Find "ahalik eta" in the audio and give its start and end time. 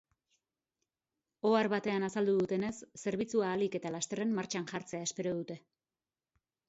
3.51-3.93